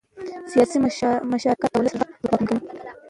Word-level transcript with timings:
سیاسي 0.51 0.77
مشارکت 1.31 1.69
د 1.71 1.75
ولس 1.79 1.93
غږ 1.99 2.09
ځواکمن 2.23 2.47
کوي 2.57 2.63